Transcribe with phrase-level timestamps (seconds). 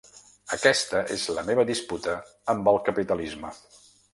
[0.55, 2.15] Aquesta és la meva disputa
[2.55, 3.53] amb el capitalisme.